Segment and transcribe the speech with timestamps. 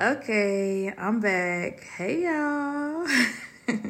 [0.00, 1.84] Okay, I'm back.
[1.84, 3.06] Hey, y'all.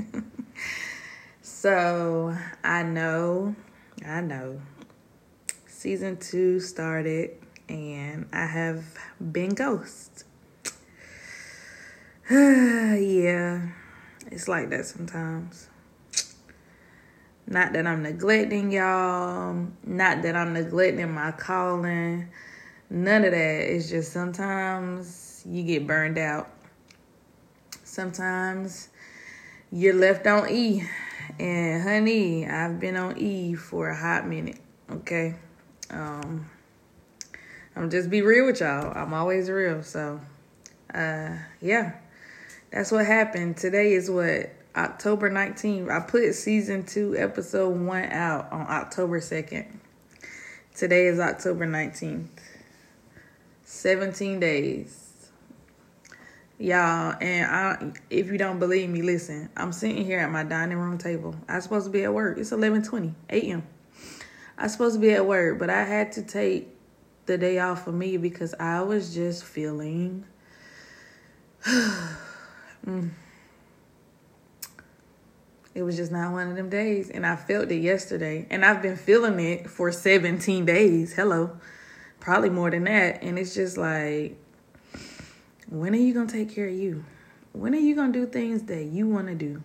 [1.40, 3.54] so, I know,
[4.04, 4.60] I know,
[5.68, 7.38] season two started
[7.68, 8.84] and I have
[9.30, 10.24] been ghost.
[12.28, 13.68] yeah,
[14.32, 15.68] it's like that sometimes.
[17.46, 22.30] Not that I'm neglecting y'all, not that I'm neglecting my calling,
[22.90, 23.36] none of that.
[23.72, 26.48] It's just sometimes you get burned out.
[27.84, 28.88] Sometimes
[29.72, 30.88] you're left on E.
[31.38, 34.58] And honey, I've been on E for a hot minute.
[34.90, 35.34] Okay.
[35.90, 36.48] Um
[37.76, 38.92] I'm just be real with y'all.
[38.94, 39.82] I'm always real.
[39.82, 40.20] So
[40.92, 41.92] uh yeah.
[42.70, 43.56] That's what happened.
[43.56, 45.90] Today is what October 19th.
[45.90, 49.66] I put season 2 episode 1 out on October 2nd.
[50.76, 52.28] Today is October 19th.
[53.64, 55.09] 17 days
[56.60, 59.48] Y'all, and I, if you don't believe me, listen.
[59.56, 61.34] I'm sitting here at my dining room table.
[61.48, 62.36] I'm supposed to be at work.
[62.36, 63.66] It's 11:20 a.m.
[64.58, 66.68] I'm supposed to be at work, but I had to take
[67.24, 70.26] the day off for me because I was just feeling.
[71.66, 73.08] mm.
[75.74, 78.82] It was just not one of them days, and I felt it yesterday, and I've
[78.82, 81.14] been feeling it for 17 days.
[81.14, 81.58] Hello,
[82.18, 84.36] probably more than that, and it's just like
[85.70, 87.04] when are you going to take care of you?
[87.52, 89.62] When are you going to do things that you want to do?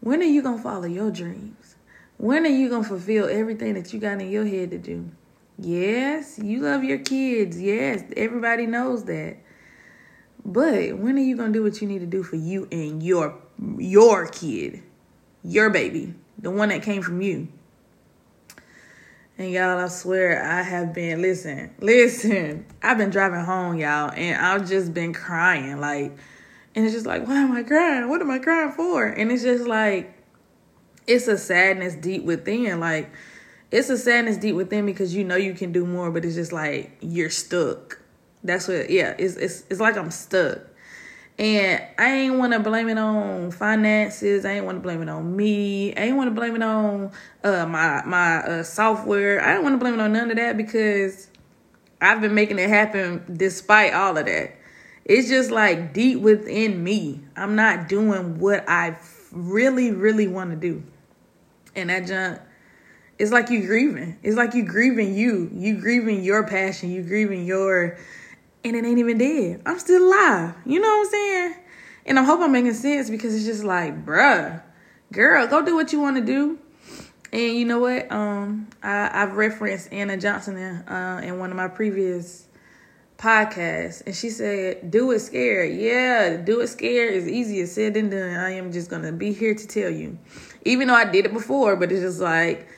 [0.00, 1.76] When are you going to follow your dreams?
[2.16, 5.10] When are you going to fulfill everything that you got in your head to do?
[5.58, 7.60] Yes, you love your kids.
[7.60, 9.36] Yes, everybody knows that.
[10.44, 13.02] But when are you going to do what you need to do for you and
[13.02, 13.38] your
[13.78, 14.82] your kid?
[15.42, 17.48] Your baby, the one that came from you.
[19.36, 22.66] And y'all, I swear I have been listen, listen.
[22.82, 25.80] I've been driving home, y'all, and I've just been crying.
[25.80, 26.16] Like,
[26.74, 28.08] and it's just like, why am I crying?
[28.08, 29.04] What am I crying for?
[29.04, 30.16] And it's just like
[31.08, 32.78] it's a sadness deep within.
[32.78, 33.10] Like,
[33.72, 36.52] it's a sadness deep within because you know you can do more, but it's just
[36.52, 38.00] like you're stuck.
[38.44, 40.60] That's what yeah, it's it's it's like I'm stuck.
[41.36, 44.44] And I ain't want to blame it on finances.
[44.44, 45.94] I ain't want to blame it on me.
[45.96, 47.10] I ain't want to blame it on
[47.42, 49.44] uh, my my uh, software.
[49.44, 51.28] I don't want to blame it on none of that because
[52.00, 54.56] I've been making it happen despite all of that.
[55.04, 57.20] It's just like deep within me.
[57.36, 58.96] I'm not doing what I
[59.32, 60.84] really, really want to do.
[61.74, 62.40] And that junk,
[63.18, 64.18] it's like you grieving.
[64.22, 65.50] It's like you grieving you.
[65.52, 66.90] You grieving your passion.
[66.90, 67.98] You grieving your
[68.64, 69.62] and it ain't even dead.
[69.66, 70.54] I'm still alive.
[70.64, 71.54] You know what I'm saying?
[72.06, 74.62] And I hope I'm making sense because it's just like, bruh,
[75.12, 76.58] girl, go do what you want to do.
[77.32, 78.10] And you know what?
[78.12, 82.48] Um, I, I've referenced Anna Johnson in, uh, in one of my previous
[83.18, 88.10] podcasts, and she said, "Do it scared." Yeah, do it scared is easier said than
[88.10, 88.36] done.
[88.36, 90.18] I am just gonna be here to tell you,
[90.64, 92.68] even though I did it before, but it's just like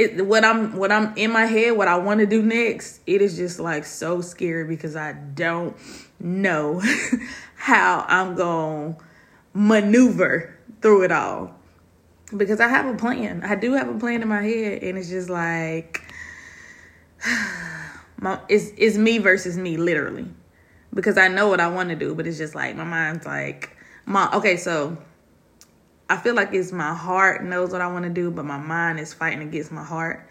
[0.00, 3.20] it what I'm what I'm in my head, what I want to do next, it
[3.20, 5.76] is just like so scary because I don't
[6.18, 6.82] know
[7.56, 9.04] how I'm going to
[9.52, 11.54] maneuver through it all.
[12.36, 13.42] Because I have a plan.
[13.44, 16.02] I do have a plan in my head and it's just like
[18.18, 20.28] my it's it's me versus me literally.
[20.92, 23.76] Because I know what I want to do, but it's just like my mind's like
[24.06, 24.96] my okay, so
[26.10, 28.98] I feel like it's my heart knows what I want to do, but my mind
[28.98, 30.28] is fighting against my heart.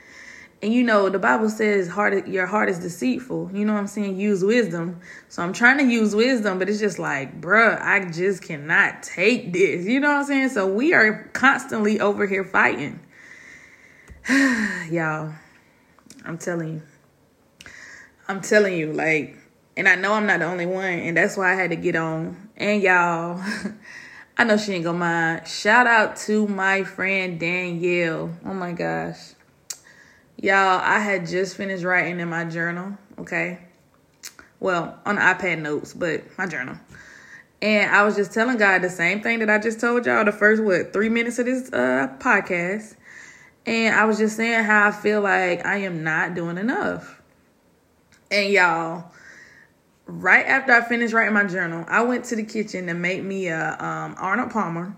[0.61, 3.51] And you know, the Bible says heart your heart is deceitful.
[3.53, 4.19] You know what I'm saying?
[4.19, 4.99] Use wisdom.
[5.29, 9.53] So I'm trying to use wisdom, but it's just like, bruh, I just cannot take
[9.53, 9.85] this.
[9.85, 10.49] You know what I'm saying?
[10.49, 12.99] So we are constantly over here fighting.
[14.91, 15.33] Y'all,
[16.25, 16.81] I'm telling you.
[18.27, 19.37] I'm telling you, like,
[19.77, 21.95] and I know I'm not the only one, and that's why I had to get
[21.95, 22.49] on.
[22.57, 23.41] And y'all,
[24.39, 25.49] I know she ain't gonna mind.
[25.49, 28.33] Shout out to my friend Danielle.
[28.45, 29.33] Oh my gosh.
[30.37, 33.59] Y'all, I had just finished writing in my journal, okay?
[34.61, 36.77] Well, on the iPad notes, but my journal.
[37.61, 40.31] And I was just telling God the same thing that I just told y'all the
[40.31, 42.95] first, what, three minutes of this uh, podcast.
[43.65, 47.21] And I was just saying how I feel like I am not doing enough.
[48.31, 49.11] And y'all,
[50.09, 53.47] right after I finished writing my journal, I went to the kitchen to make me
[53.47, 54.95] a um, Arnold Palmer.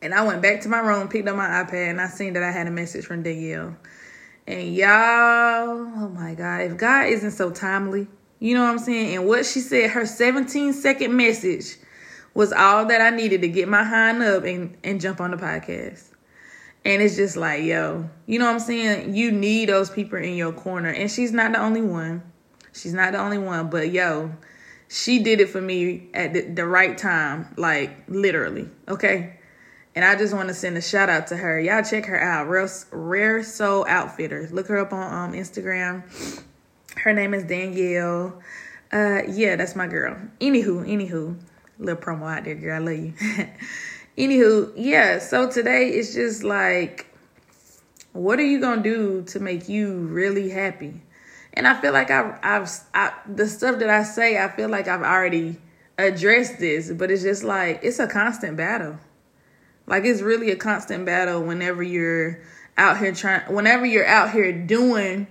[0.00, 2.42] And I went back to my room, picked up my iPad, and I seen that
[2.42, 3.76] I had a message from Danielle.
[4.46, 8.06] And y'all, oh my God, if God isn't so timely,
[8.38, 9.16] you know what I'm saying?
[9.16, 11.76] And what she said, her 17 second message
[12.32, 15.36] was all that I needed to get my hand up and, and jump on the
[15.36, 16.04] podcast.
[16.84, 19.14] And it's just like, yo, you know what I'm saying?
[19.16, 20.90] You need those people in your corner.
[20.90, 22.22] And she's not the only one.
[22.72, 24.32] She's not the only one, but yo,
[24.88, 28.68] she did it for me at the, the right time, like literally.
[28.88, 29.34] Okay.
[29.94, 31.58] And I just want to send a shout out to her.
[31.58, 32.48] Y'all check her out.
[32.48, 34.52] Rare, Rare Soul Outfitters.
[34.52, 36.04] Look her up on um, Instagram.
[36.96, 38.40] Her name is Danielle.
[38.92, 40.16] Uh, yeah, that's my girl.
[40.40, 41.38] Anywho, anywho,
[41.78, 42.76] little promo out there, girl.
[42.76, 43.14] I love you.
[44.18, 45.18] anywho, yeah.
[45.18, 47.06] So today it's just like,
[48.12, 51.02] what are you gonna do to make you really happy?
[51.54, 54.86] And I feel like I've, I've, I, the stuff that I say, I feel like
[54.86, 55.58] I've already
[55.98, 58.98] addressed this, but it's just like it's a constant battle.
[59.86, 62.42] Like it's really a constant battle whenever you're
[62.76, 65.26] out here trying, whenever you're out here doing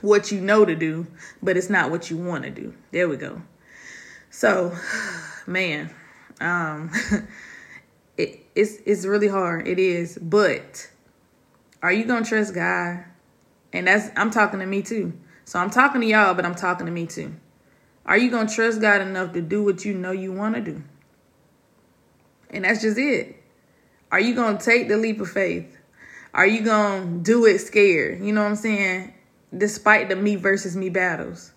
[0.00, 1.06] what you know to do,
[1.42, 2.74] but it's not what you want to do.
[2.90, 3.42] There we go.
[4.30, 4.76] So,
[5.46, 5.94] man,
[6.40, 6.90] um,
[8.16, 9.68] it, it's it's really hard.
[9.68, 10.90] It is, but
[11.82, 13.04] are you gonna trust God?
[13.72, 15.12] And that's I'm talking to me too.
[15.46, 17.34] So I'm talking to y'all, but I'm talking to me too.
[18.04, 20.82] Are you gonna trust God enough to do what you know you want to do?
[22.50, 23.42] And that's just it.
[24.12, 25.76] Are you going to take the leap of faith?
[26.32, 28.22] Are you going to do it scared?
[28.22, 29.14] You know what I'm saying?
[29.56, 31.52] Despite the me versus me battles.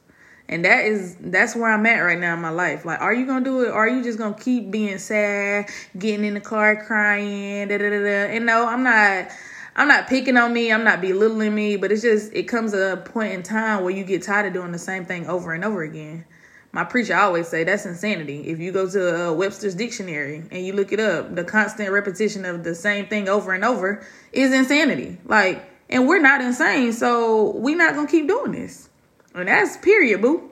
[0.48, 2.84] And that is that's where I'm at right now in my life.
[2.84, 3.70] Like, are you gonna do it?
[3.70, 7.88] Or are you just gonna keep being sad, getting in the car crying, da da
[7.88, 8.34] da da?
[8.34, 9.30] And no, I'm not
[9.80, 13.02] I'm not picking on me, I'm not belittling me, but it's just it comes a
[13.04, 15.82] point in time where you get tired of doing the same thing over and over
[15.82, 16.26] again
[16.72, 18.42] my preacher always say that's insanity.
[18.48, 22.46] If you go to uh, Webster's dictionary and you look it up, the constant repetition
[22.46, 25.18] of the same thing over and over is insanity.
[25.26, 28.90] Like, and we're not insane, so we're not gonna keep doing this.
[29.34, 30.52] And that's period, boo.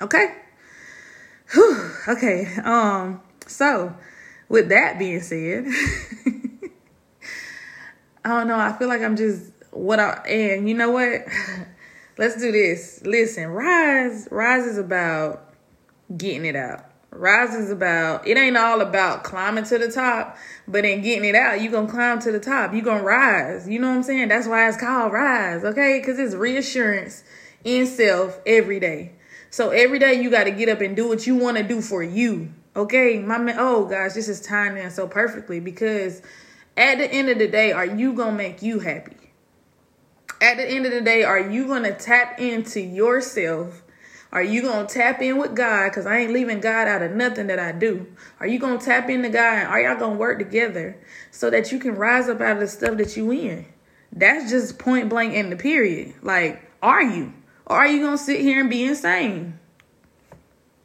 [0.00, 0.34] Okay.
[1.52, 1.90] Whew.
[2.08, 2.48] Okay.
[2.64, 3.20] Um.
[3.46, 3.94] So,
[4.48, 5.66] with that being said,
[8.24, 8.58] I don't know.
[8.58, 11.22] I feel like I'm just what I and you know what.
[12.18, 13.02] let's do this.
[13.04, 15.52] Listen, Rise, Rise is about
[16.16, 16.84] getting it out.
[17.10, 20.36] Rise is about it ain't all about climbing to the top,
[20.66, 22.72] but in getting it out, you gonna climb to the top.
[22.72, 23.68] You gonna rise.
[23.68, 24.28] You know what I'm saying?
[24.28, 25.98] That's why it's called Rise, okay?
[26.00, 27.22] Because it's reassurance
[27.64, 29.12] in self every day.
[29.50, 31.82] So every day you got to get up and do what you want to do
[31.82, 32.50] for you.
[32.74, 33.56] Okay, my man.
[33.58, 36.22] Oh gosh, this is timing so perfectly because
[36.76, 39.16] at the end of the day, are you gonna make you happy?
[40.42, 43.80] at the end of the day, are you going to tap into yourself?
[44.32, 45.88] Are you going to tap in with God?
[45.88, 48.08] Because I ain't leaving God out of nothing that I do.
[48.40, 49.58] Are you going to tap into God?
[49.58, 50.98] And are y'all going to work together
[51.30, 53.66] so that you can rise up out of the stuff that you in?
[54.10, 56.14] That's just point blank in the period.
[56.22, 57.32] Like, are you?
[57.66, 59.60] Or are you going to sit here and be insane?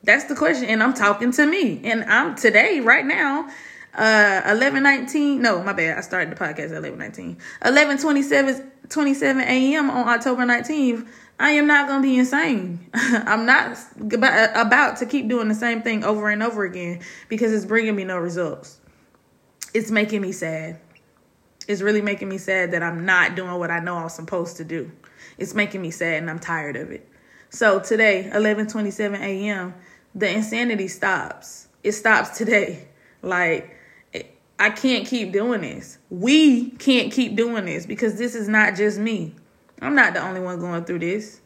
[0.04, 0.66] That's the question.
[0.66, 1.82] And I'm talking to me.
[1.84, 3.50] And I'm today, right now,
[3.96, 8.72] uh 11 19 no my bad i started the podcast at 11 19 11 27
[8.90, 11.08] 27 a.m on october 19th
[11.40, 12.90] i am not gonna be insane.
[12.94, 17.66] I'm not about to keep doing the same thing over and over again because it's
[17.66, 18.80] bringing me no results.
[19.74, 20.80] It's making me sad.
[21.68, 24.64] It's really making me sad that i'm not doing what i know i'm supposed to
[24.64, 24.92] do.
[25.38, 27.08] It's making me sad and i'm tired of it.
[27.50, 29.74] So today 11 27 a.m
[30.16, 31.68] the insanity stops.
[31.84, 32.88] It stops today.
[33.24, 33.77] Like
[34.60, 36.00] I can't keep doing this.
[36.10, 39.36] We can't keep doing this because this is not just me.
[39.82, 41.42] I'm not the only one going through this.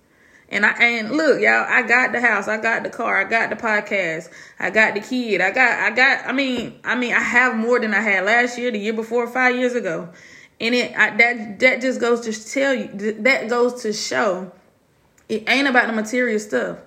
[0.50, 3.50] And I and look, y'all, I got the house, I got the car, I got
[3.50, 4.30] the podcast,
[4.60, 7.80] I got the kid, I got I got I mean, I mean, I have more
[7.80, 10.10] than I had last year, the year before, 5 years ago.
[10.60, 12.88] And it I, that that just goes to tell you
[13.22, 14.52] that goes to show
[15.30, 16.80] it ain't about the material stuff.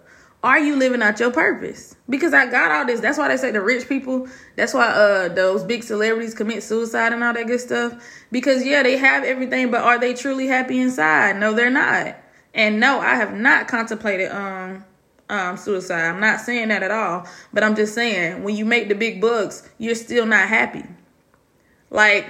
[0.44, 1.96] Are you living out your purpose?
[2.06, 3.00] Because I got all this.
[3.00, 7.14] That's why they say the rich people, that's why uh those big celebrities commit suicide
[7.14, 7.94] and all that good stuff.
[8.30, 11.38] Because yeah, they have everything, but are they truly happy inside?
[11.38, 12.16] No, they're not.
[12.52, 14.84] And no, I have not contemplated um
[15.30, 16.10] um suicide.
[16.10, 17.26] I'm not saying that at all.
[17.54, 20.84] But I'm just saying when you make the big bucks, you're still not happy.
[21.88, 22.26] Like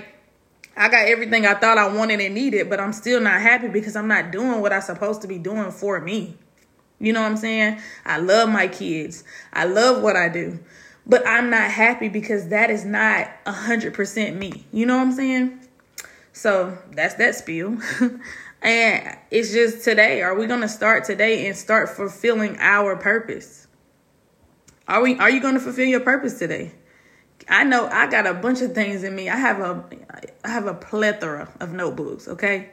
[0.77, 3.97] I got everything I thought I wanted and needed, but I'm still not happy because
[3.97, 6.39] I'm not doing what I'm supposed to be doing for me.
[7.05, 7.81] You know what I'm saying?
[8.07, 9.25] I love my kids.
[9.53, 10.59] I love what I do.
[11.07, 14.65] But I'm not happy because that is not 100% me.
[14.73, 15.61] You know what I'm saying?
[16.33, 17.79] So that's that spiel.
[18.63, 20.23] and it's just today.
[20.23, 23.67] Are we going to start today and start fulfilling our purpose?
[24.89, 26.73] Are we are you going to fulfill your purpose today?
[27.49, 29.29] I know I got a bunch of things in me.
[29.29, 29.85] I have a
[30.45, 32.71] I have a plethora of notebooks, okay?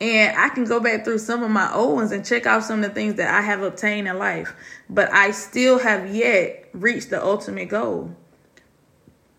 [0.00, 2.82] And I can go back through some of my old ones and check off some
[2.82, 4.54] of the things that I have obtained in life.
[4.90, 8.14] But I still have yet reached the ultimate goal.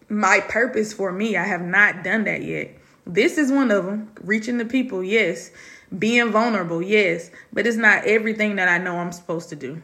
[0.07, 2.77] My purpose for me, I have not done that yet.
[3.05, 4.11] This is one of them.
[4.21, 5.51] Reaching the people, yes.
[5.97, 7.29] Being vulnerable, yes.
[7.51, 9.81] But it's not everything that I know I'm supposed to do.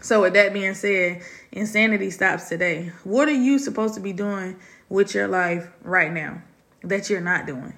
[0.00, 2.92] So, with that being said, insanity stops today.
[3.02, 4.56] What are you supposed to be doing
[4.88, 6.42] with your life right now
[6.84, 7.74] that you're not doing?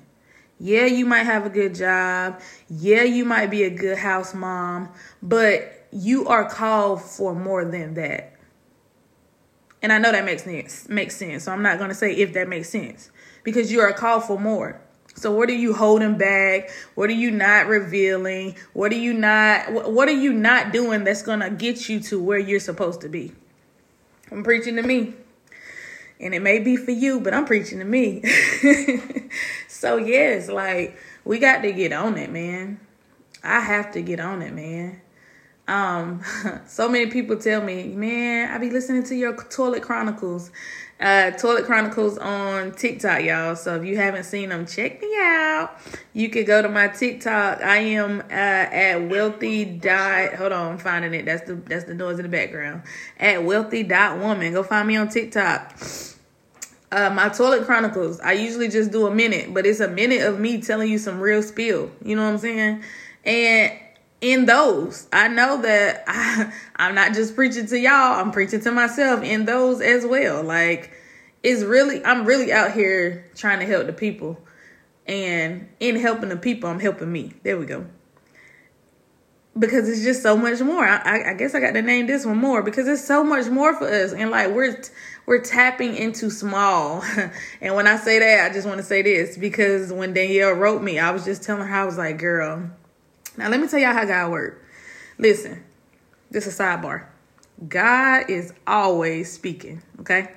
[0.63, 2.39] Yeah, you might have a good job.
[2.69, 4.91] Yeah, you might be a good house mom,
[5.23, 8.35] but you are called for more than that.
[9.83, 10.87] And I know that makes sense.
[10.87, 11.45] Makes sense.
[11.45, 13.11] So I'm not going to say if that makes sense
[13.43, 14.79] because you are called for more.
[15.15, 16.69] So what are you holding back?
[16.95, 18.55] What are you not revealing?
[18.75, 22.23] What are you not what are you not doing that's going to get you to
[22.23, 23.33] where you're supposed to be?
[24.31, 25.15] I'm preaching to me.
[26.21, 28.23] And it may be for you, but I'm preaching to me.
[29.81, 32.81] so yes, like we got to get on it, man.
[33.43, 35.01] I have to get on it, man.
[35.67, 36.23] Um,
[36.67, 40.51] so many people tell me, man, I be listening to your Toilet Chronicles
[41.01, 43.57] uh, Toilet Chronicles on TikTok, y'all.
[43.57, 45.79] So if you haven't seen them, check me out.
[46.13, 47.63] You could go to my TikTok.
[47.63, 50.35] I am uh, at wealthy dot.
[50.35, 51.25] Hold on, I'm finding it.
[51.25, 52.83] That's the that's the noise in the background.
[53.19, 54.53] At wealthy dot woman.
[54.53, 55.79] Go find me on TikTok.
[56.93, 58.19] Uh, my toilet chronicles.
[58.21, 61.21] I usually just do a minute, but it's a minute of me telling you some
[61.21, 61.91] real spill.
[62.05, 62.83] You know what I'm saying?
[63.25, 63.73] And
[64.21, 65.09] in those.
[65.13, 69.45] I know that I, I'm not just preaching to y'all, I'm preaching to myself in
[69.45, 70.43] those as well.
[70.43, 70.93] Like,
[71.43, 74.39] it's really, I'm really out here trying to help the people.
[75.07, 77.33] And in helping the people, I'm helping me.
[77.43, 77.87] There we go.
[79.59, 80.87] Because it's just so much more.
[80.87, 83.75] I, I guess I got to name this one more because it's so much more
[83.77, 84.13] for us.
[84.13, 84.81] And like, we're,
[85.27, 87.05] we're tapping into small.
[87.61, 90.83] and when I say that, I just want to say this because when Danielle wrote
[90.83, 92.71] me, I was just telling her, I was like, girl,
[93.37, 94.63] now, let me tell y'all how God works.
[95.19, 95.65] Listen,
[96.31, 97.07] this is a sidebar.
[97.69, 100.33] God is always speaking, okay?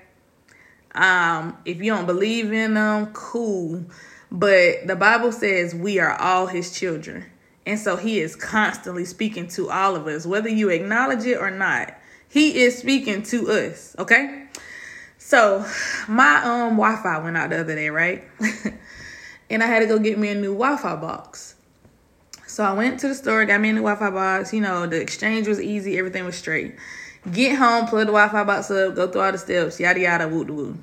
[0.94, 3.84] Um, if you don't believe in them, cool.
[4.32, 7.26] But the Bible says we are all his children.
[7.66, 11.50] And so he is constantly speaking to all of us, whether you acknowledge it or
[11.50, 11.94] not.
[12.30, 14.43] He is speaking to us, okay?
[15.26, 15.66] So
[16.10, 18.26] my um Wi-Fi went out the other day, right?
[19.50, 21.56] and I had to go get me a new Wi-Fi box.
[22.46, 24.54] So I went to the store, got me a new Wi-Fi box.
[24.54, 26.76] You know, the exchange was easy, everything was straight.
[27.32, 30.44] Get home, plug the Wi-Fi box up, go through all the steps, yada yada, woo
[30.44, 30.78] woo.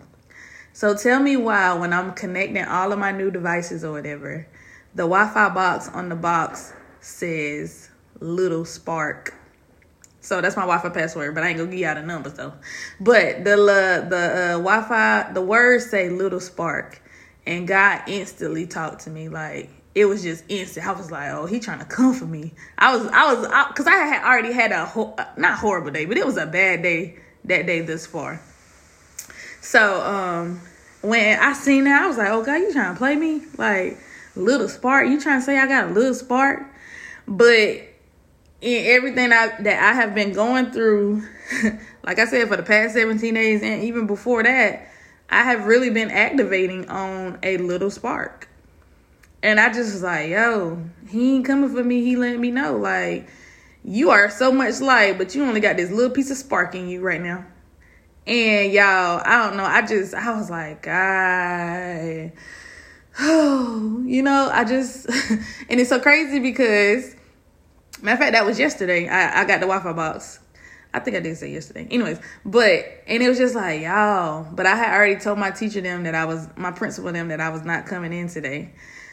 [0.73, 4.49] So tell me why, when I'm connecting all of my new devices or whatever,
[4.95, 9.35] the Wi-Fi box on the box says little spark.
[10.21, 12.53] So that's my Wi-Fi password, but I ain't gonna give y'all the numbers though.
[13.01, 13.57] But the
[14.09, 17.01] the uh, Wi-Fi, the words say little spark,
[17.47, 20.87] and God instantly talked to me like, it was just instant.
[20.87, 22.53] I was like, oh, he trying to come for me.
[22.79, 26.05] I was, I was, because I, I, had already had a ho- not horrible day,
[26.05, 28.41] but it was a bad day that day thus far.
[29.61, 30.61] So um,
[31.03, 33.99] when I seen that, I was like, oh God, you trying to play me like
[34.37, 35.09] little spark?
[35.09, 36.63] You trying to say I got a little spark?
[37.27, 37.90] But
[38.61, 41.23] in everything I, that I have been going through,
[42.05, 44.89] like I said, for the past 17 days and even before that,
[45.31, 48.49] I have really been activating on a little spark.
[49.43, 52.03] And I just was like, yo, he ain't coming for me.
[52.03, 53.29] He letting me know, like,
[53.83, 56.89] you are so much light, but you only got this little piece of spark in
[56.89, 57.47] you right now.
[58.27, 59.65] And y'all, I don't know.
[59.65, 62.33] I just, I was like, God,
[63.21, 65.09] oh, you know, I just,
[65.71, 67.17] and it's so crazy because,
[68.03, 69.09] matter of fact, that was yesterday.
[69.09, 70.41] I, I got the Wi Fi box.
[70.93, 71.87] I think I did say yesterday.
[71.91, 74.47] Anyways, but and it was just like y'all.
[74.53, 77.41] But I had already told my teacher them that I was my principal them that
[77.41, 78.73] I was not coming in today.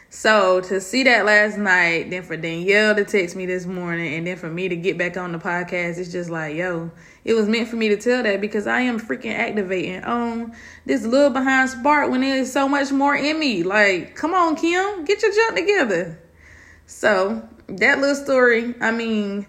[0.10, 4.26] So to see that last night, then for Danielle to text me this morning, and
[4.26, 6.92] then for me to get back on the podcast, it's just like, yo,
[7.26, 11.06] it was meant for me to tell that because I am freaking activating on this
[11.06, 13.64] little behind spark when there's so much more in me.
[13.64, 16.20] Like, come on, Kim, get your junk together.
[16.86, 19.46] So that little story, I mean,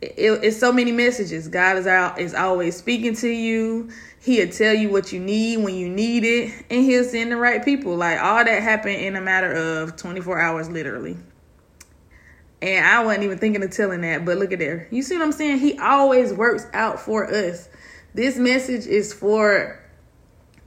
[0.00, 1.48] it, it's so many messages.
[1.48, 3.90] God is out is always speaking to you.
[4.20, 7.64] He'll tell you what you need when you need it, and he'll send the right
[7.64, 7.96] people.
[7.96, 11.16] Like all that happened in a matter of 24 hours, literally.
[12.62, 14.86] And I wasn't even thinking of telling that, but look at there.
[14.90, 15.58] You see what I'm saying?
[15.60, 17.68] He always works out for us.
[18.12, 19.82] This message is for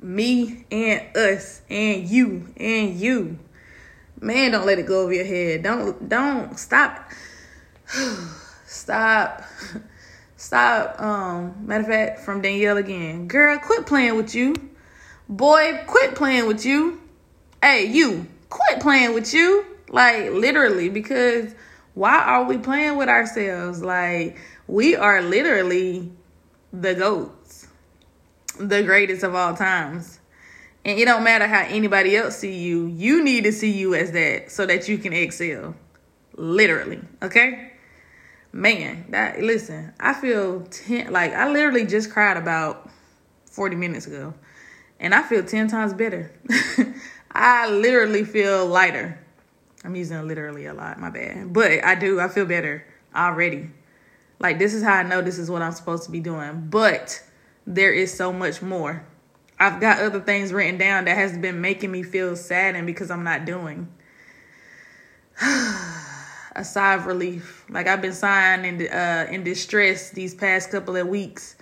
[0.01, 3.37] me and us and you and you.
[4.23, 5.63] Man, don't let it go over your head.
[5.63, 7.09] Don't don't stop.
[8.65, 9.43] stop
[10.43, 10.99] Stop.
[10.99, 13.29] Um, matter of fact, from Danielle again.
[13.29, 14.53] Girl, quit playing with you.
[15.29, 16.99] Boy, quit playing with you.
[17.61, 19.65] Hey, you, quit playing with you.
[19.87, 21.55] Like, literally, because
[21.93, 23.81] why are we playing with ourselves?
[23.81, 24.37] Like,
[24.67, 26.11] we are literally
[26.73, 27.69] the goats,
[28.59, 30.19] the greatest of all times.
[30.85, 32.87] And it don't matter how anybody else see you.
[32.87, 35.75] You need to see you as that so that you can excel.
[36.35, 37.73] Literally, okay?
[38.53, 42.89] man, that listen, I feel ten like I literally just cried about
[43.51, 44.33] 40 minutes ago.
[44.99, 46.31] And I feel 10 times better.
[47.31, 49.19] I literally feel lighter.
[49.83, 51.51] I'm using literally a lot, my bad.
[51.51, 53.71] But I do, I feel better already.
[54.39, 56.67] Like this is how I know this is what I'm supposed to be doing.
[56.69, 57.21] But
[57.67, 59.05] there is so much more.
[59.63, 63.09] I've got other things written down that has been making me feel sad and because
[63.09, 63.87] I'm not doing.
[65.41, 67.65] a sigh of relief.
[67.69, 71.55] Like I've been sighing in uh, in distress these past couple of weeks,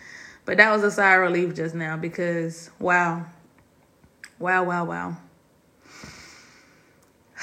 [0.46, 3.26] but that was a sigh of relief just now because wow,
[4.40, 5.18] wow, wow, wow.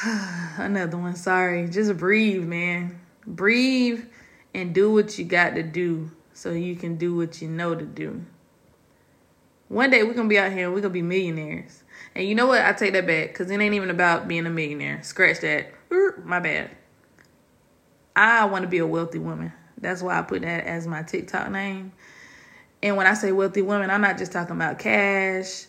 [0.56, 1.16] Another one.
[1.16, 1.68] Sorry.
[1.68, 2.98] Just breathe, man.
[3.26, 4.04] Breathe
[4.54, 7.84] and do what you got to do so you can do what you know to
[7.84, 8.24] do.
[9.68, 11.82] One day we're gonna be out here and we're gonna be millionaires.
[12.14, 12.62] And you know what?
[12.62, 15.02] I take that back because it ain't even about being a millionaire.
[15.02, 15.72] Scratch that.
[16.24, 16.70] My bad.
[18.16, 19.52] I want to be a wealthy woman.
[19.80, 21.92] That's why I put that as my TikTok name.
[22.82, 25.66] And when I say wealthy woman, I'm not just talking about cash.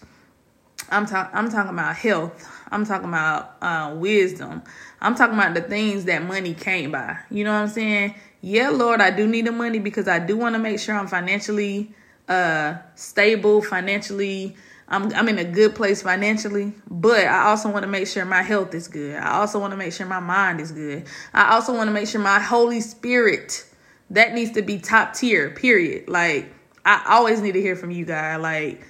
[0.90, 2.50] I'm talking I'm talking about health.
[2.72, 4.64] I'm talking about uh, wisdom.
[5.02, 7.18] I'm talking about the things that money can't buy.
[7.30, 8.16] You know what I'm saying?
[8.42, 11.08] Yeah, Lord, I do need the money because I do want to make sure I'm
[11.08, 11.94] financially
[12.30, 14.56] uh, stable, financially
[14.90, 18.42] I'm I'm in a good place financially, but I also want to make sure my
[18.42, 19.18] health is good.
[19.18, 21.06] I also want to make sure my mind is good.
[21.32, 23.66] I also want to make sure my Holy Spirit
[24.10, 25.52] that needs to be top tier.
[25.52, 26.10] Period.
[26.10, 26.52] Like
[26.84, 28.42] I always need to hear from you guys.
[28.42, 28.82] Like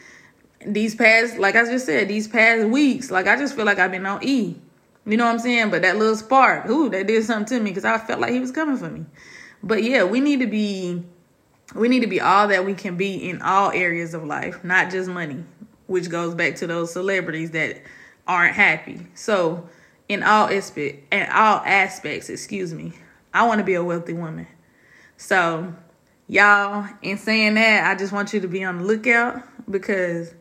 [0.66, 3.92] these past, like I just said, these past weeks, like I just feel like I've
[3.92, 4.56] been on E.
[5.06, 5.70] You know what I'm saying?
[5.70, 8.40] But that little spark, ooh, that did something to me because I felt like he
[8.40, 9.06] was coming for me.
[9.62, 11.04] But yeah, we need to be
[11.76, 14.92] we need to be all that we can be in all areas of life, not
[14.92, 15.44] just money
[15.90, 17.82] which goes back to those celebrities that
[18.28, 19.08] aren't happy.
[19.16, 19.68] So,
[20.08, 22.94] in all aspect, in all aspects, excuse me,
[23.34, 24.46] I want to be a wealthy woman.
[25.18, 25.74] So,
[26.28, 30.36] y'all, in saying that, I just want you to be on the lookout because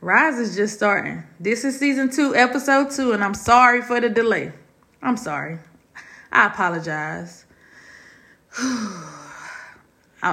[0.00, 1.24] Rise is just starting.
[1.38, 4.52] This is season two, episode two, and I'm sorry for the delay.
[5.02, 5.58] I'm sorry.
[6.32, 7.44] I apologize.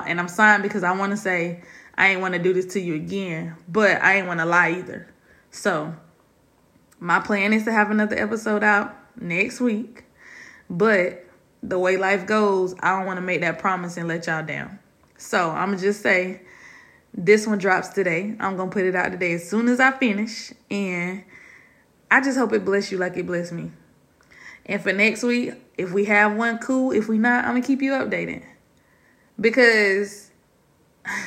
[0.01, 1.61] and I'm sorry because I want to say
[1.95, 4.71] I ain't want to do this to you again, but I ain't want to lie
[4.71, 5.07] either.
[5.51, 5.95] So,
[6.99, 10.05] my plan is to have another episode out next week,
[10.69, 11.25] but
[11.61, 14.79] the way life goes, I don't want to make that promise and let y'all down.
[15.17, 16.41] So, I'm to just say
[17.13, 18.35] this one drops today.
[18.39, 21.23] I'm to put it out today as soon as I finish, and
[22.09, 23.71] I just hope it bless you like it blessed me.
[24.65, 26.91] And for next week, if we have one, cool.
[26.91, 28.43] If we not, I'm to keep you updated.
[29.39, 30.31] Because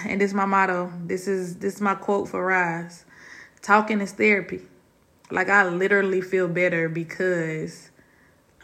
[0.04, 0.92] and this is my motto.
[1.04, 3.04] This is this is my quote for Rise.
[3.62, 4.62] Talking is therapy.
[5.30, 7.90] Like I literally feel better because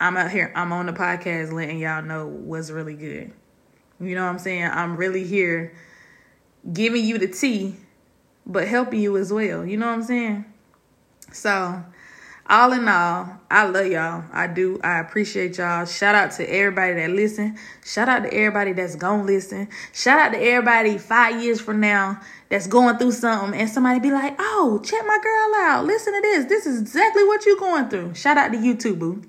[0.00, 0.52] I'm out here.
[0.54, 3.32] I'm on the podcast letting y'all know what's really good.
[4.00, 4.64] You know what I'm saying?
[4.64, 5.74] I'm really here
[6.72, 7.76] giving you the tea,
[8.46, 9.64] but helping you as well.
[9.64, 10.44] You know what I'm saying?
[11.32, 11.84] So
[12.48, 14.24] all in all, I love y'all.
[14.32, 14.80] I do.
[14.82, 15.84] I appreciate y'all.
[15.84, 17.56] Shout out to everybody that listen.
[17.84, 19.68] Shout out to everybody that's gonna listen.
[19.92, 24.10] Shout out to everybody five years from now that's going through something and somebody be
[24.10, 25.84] like, oh, check my girl out.
[25.84, 26.44] Listen to this.
[26.46, 28.14] This is exactly what you're going through.
[28.14, 29.22] Shout out to YouTube, boo.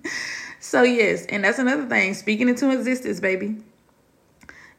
[0.60, 2.14] so yes, and that's another thing.
[2.14, 3.56] Speaking into existence, baby.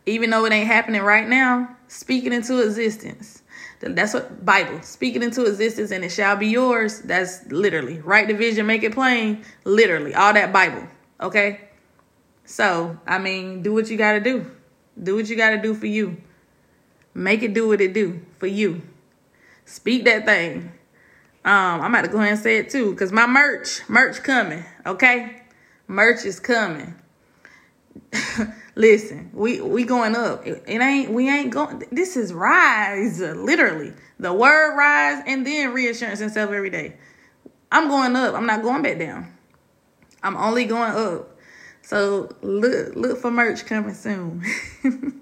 [0.05, 3.40] Even though it ain't happening right now, speaking into existence.
[3.81, 7.01] That's what Bible speaking into existence and it shall be yours.
[7.01, 9.43] That's literally write the vision, make it plain.
[9.65, 10.87] Literally all that Bible.
[11.19, 11.69] Okay.
[12.45, 14.51] So I mean, do what you got to do.
[15.01, 16.17] Do what you got to do for you.
[17.13, 18.81] Make it do what it do for you.
[19.65, 20.71] Speak that thing.
[21.43, 24.63] Um, I'm about to go ahead and say it too, cause my merch, merch coming.
[24.85, 25.41] Okay,
[25.87, 26.93] merch is coming.
[28.75, 30.47] Listen, we we going up.
[30.47, 31.83] It, it, ain't we ain't going.
[31.91, 33.93] This is rise, literally.
[34.19, 36.95] The word rise and then reassurance and self every day.
[37.71, 38.33] I'm going up.
[38.33, 39.33] I'm not going back down.
[40.23, 41.37] I'm only going up.
[41.81, 44.43] So look look for merch coming soon.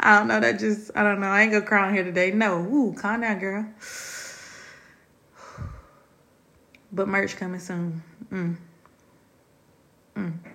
[0.00, 0.40] I don't know.
[0.40, 1.28] That just I don't know.
[1.28, 2.32] I ain't gonna cry on here today.
[2.32, 2.58] No.
[2.58, 3.66] Ooh, calm down, girl.
[6.92, 8.02] But merch coming soon.
[8.32, 8.56] Mm.
[10.16, 10.49] Mm.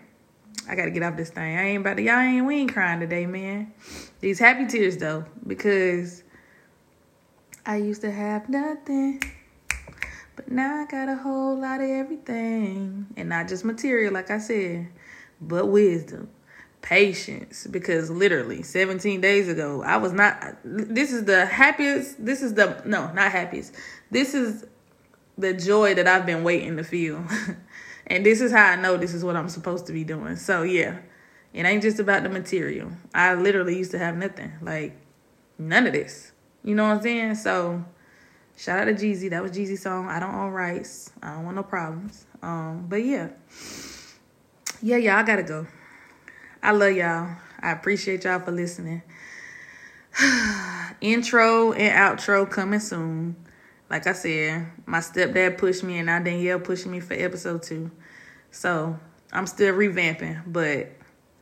[0.68, 1.58] I gotta get off this thing.
[1.58, 3.74] I ain't about to y'all ain't we ain't crying today, man.
[4.20, 6.24] These happy tears though, because
[7.66, 9.22] I used to have nothing.
[10.36, 13.08] But now I got a whole lot of everything.
[13.16, 14.88] And not just material, like I said,
[15.40, 16.30] but wisdom,
[16.82, 17.68] patience.
[17.68, 20.58] Because literally, 17 days ago, I was not.
[20.64, 22.24] This is the happiest.
[22.24, 22.82] This is the.
[22.86, 23.74] No, not happiest.
[24.12, 24.66] This is
[25.38, 27.24] the joy that I've been waiting to feel.
[28.08, 30.36] And this is how I know this is what I'm supposed to be doing.
[30.36, 31.00] So yeah.
[31.56, 32.92] It ain't just about the material.
[33.14, 34.52] I literally used to have nothing.
[34.62, 34.98] Like
[35.58, 36.34] none of this.
[36.66, 37.36] You know what I'm saying?
[37.36, 37.86] So
[38.58, 39.30] shout out to Jeezy.
[39.30, 40.10] That was Jeezy's song.
[40.10, 41.14] I don't own rights.
[41.24, 42.26] I don't want no problems.
[42.42, 43.30] Um, but yeah.
[44.82, 45.66] Yeah, y'all I gotta go.
[46.62, 47.38] I love y'all.
[47.62, 49.02] I appreciate y'all for listening.
[51.00, 53.38] Intro and outro coming soon.
[53.90, 57.92] Like I said, my stepdad pushed me and now Danielle pushing me for episode two.
[58.52, 58.98] So
[59.32, 60.90] I'm still revamping, but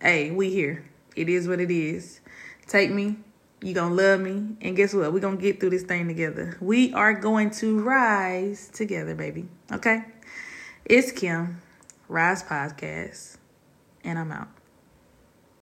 [0.02, 0.84] hey, we here.
[1.16, 2.20] It is what it is.
[2.68, 3.18] Take me.
[3.62, 4.58] You gonna love me.
[4.62, 5.14] And guess what?
[5.14, 6.58] we gonna get through this thing together.
[6.60, 9.48] We are going to rise together, baby.
[9.72, 10.04] Okay?
[10.86, 11.62] It's Kim,
[12.10, 13.38] Rise Podcast,
[14.04, 14.50] and I'm out.